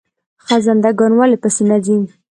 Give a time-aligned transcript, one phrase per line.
[0.45, 1.97] خزنده ګان ولې په سینه ځي؟